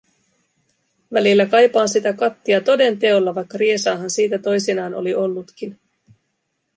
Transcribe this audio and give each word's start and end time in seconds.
Välillä 1.13 1.45
kaipaan 1.45 1.89
sitä 1.89 2.13
kattia 2.13 2.61
toden 2.61 2.99
teolla, 2.99 3.35
vaikka 3.35 3.57
riesaahan 3.57 4.09
sitä 4.09 4.37
toisinaan 4.37 4.93
oli 4.93 5.15
ollutkin. 5.15 5.79